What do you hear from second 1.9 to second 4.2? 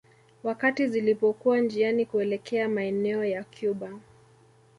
kuelekea maeneo ya Cuba